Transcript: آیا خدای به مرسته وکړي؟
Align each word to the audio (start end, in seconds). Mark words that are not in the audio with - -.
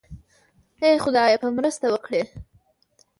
آیا 0.83 0.97
خدای 1.03 1.33
به 1.41 1.47
مرسته 1.57 1.85
وکړي؟ 1.91 2.21